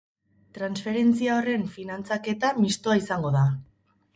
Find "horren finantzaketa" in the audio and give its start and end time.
1.41-2.51